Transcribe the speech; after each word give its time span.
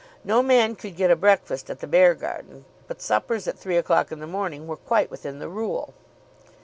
No 0.23 0.41
man 0.41 0.75
could 0.75 0.95
get 0.95 1.11
a 1.11 1.15
breakfast 1.15 1.69
at 1.69 1.79
the 1.79 1.85
Beargarden, 1.85 2.65
but 2.87 3.03
suppers 3.03 3.47
at 3.47 3.59
three 3.59 3.77
o'clock 3.77 4.11
in 4.11 4.19
the 4.19 4.25
morning 4.25 4.65
were 4.65 4.75
quite 4.77 5.11
within 5.11 5.37
the 5.37 5.47
rule. 5.47 5.93